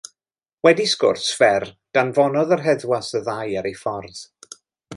Wedi 0.67 0.85
sgwrs 0.91 1.27
fer 1.41 1.65
danfonodd 1.97 2.55
yr 2.57 2.65
heddwas 2.69 3.11
y 3.21 3.21
ddau 3.29 3.55
ar 3.61 3.69
eu 3.73 3.77
ffordd. 3.83 4.27